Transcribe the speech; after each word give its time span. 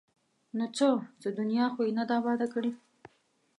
ـ 0.29 0.57
نو 0.57 0.65
څه؟ 0.77 0.87
څه 1.21 1.29
دنیا 1.39 1.65
خو 1.73 1.79
یې 1.87 1.91
نه 1.97 2.03
ده 2.09 2.13
اباد 2.19 2.41
کړې! 2.53 2.71